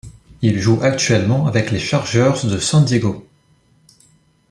[0.41, 3.23] Il joue actuellement avec les Chargers de San Diego.